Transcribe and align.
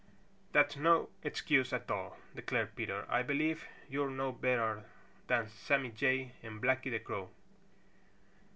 "That's 0.51 0.77
no 0.77 1.09
excuse 1.21 1.71
at 1.71 1.91
all," 1.91 2.17
declared 2.33 2.75
Peter. 2.75 3.05
"I 3.07 3.21
believe 3.21 3.65
you're 3.87 4.09
no 4.09 4.31
better 4.31 4.85
than 5.27 5.47
Sammy 5.47 5.91
Jay 5.91 6.31
and 6.41 6.59
Blacky 6.59 6.89
the 6.89 6.97
Crow." 6.97 7.29